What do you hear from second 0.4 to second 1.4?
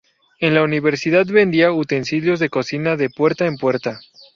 la universidad